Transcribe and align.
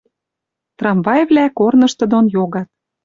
Трамвайвлӓ 0.77 1.45
корнышты 1.57 2.05
дон 2.11 2.25
йогат 2.35 2.67